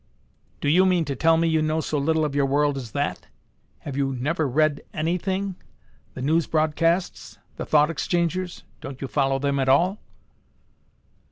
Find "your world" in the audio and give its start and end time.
2.33-2.75